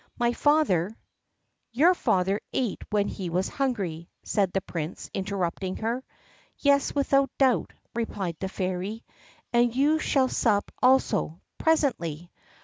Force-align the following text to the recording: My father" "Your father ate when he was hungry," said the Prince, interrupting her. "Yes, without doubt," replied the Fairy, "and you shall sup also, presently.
My 0.17 0.33
father" 0.33 0.97
"Your 1.81 1.93
father 1.93 2.41
ate 2.51 2.83
when 2.89 3.07
he 3.07 3.29
was 3.29 3.47
hungry," 3.47 4.09
said 4.23 4.51
the 4.51 4.59
Prince, 4.61 5.11
interrupting 5.13 5.75
her. 5.75 6.03
"Yes, 6.57 6.95
without 6.95 7.29
doubt," 7.37 7.73
replied 7.93 8.37
the 8.39 8.49
Fairy, 8.49 9.03
"and 9.53 9.75
you 9.75 9.99
shall 9.99 10.27
sup 10.27 10.71
also, 10.81 11.39
presently. 11.59 12.31